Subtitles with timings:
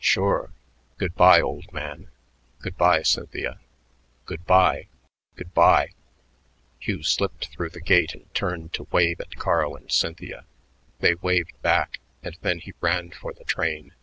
[0.00, 0.50] "Sure.
[0.96, 2.10] Good by, old man.
[2.58, 3.60] Good by Cynthia."
[4.24, 4.88] "Good by
[5.36, 5.90] good by."
[6.80, 10.44] Hugh slipped through the gate and, turned to wave at Carl and Cynthia.
[10.98, 13.94] They waved back, and then he ran for the train.